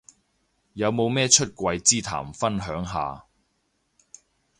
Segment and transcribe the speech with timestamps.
[0.73, 3.25] 有冇咩出櫃之談分享下